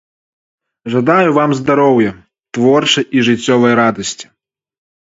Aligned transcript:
Жадаю 0.93 1.35
вам 1.35 1.51
здароўя, 1.61 2.11
творчай 2.59 3.05
і 3.19 3.25
жыццёвай 3.31 3.73
радасці. 3.83 4.27